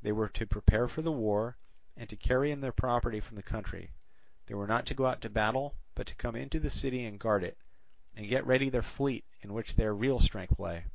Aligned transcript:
They 0.00 0.12
were 0.12 0.30
to 0.30 0.46
prepare 0.46 0.88
for 0.88 1.02
the 1.02 1.12
war, 1.12 1.58
and 1.94 2.08
to 2.08 2.16
carry 2.16 2.50
in 2.50 2.62
their 2.62 2.72
property 2.72 3.20
from 3.20 3.36
the 3.36 3.42
country. 3.42 3.92
They 4.46 4.54
were 4.54 4.66
not 4.66 4.86
to 4.86 4.94
go 4.94 5.04
out 5.04 5.20
to 5.20 5.28
battle, 5.28 5.76
but 5.94 6.06
to 6.06 6.14
come 6.14 6.34
into 6.34 6.58
the 6.58 6.70
city 6.70 7.04
and 7.04 7.20
guard 7.20 7.44
it, 7.44 7.58
and 8.16 8.26
get 8.30 8.46
ready 8.46 8.70
their 8.70 8.80
fleet, 8.80 9.26
in 9.42 9.52
which 9.52 9.74
their 9.74 9.94
real 9.94 10.20
strength 10.20 10.58
lay. 10.58 10.86